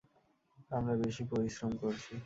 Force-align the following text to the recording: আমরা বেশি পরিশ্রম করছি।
আমরা 0.71 0.93
বেশি 1.03 1.23
পরিশ্রম 1.31 1.71
করছি। 1.81 2.13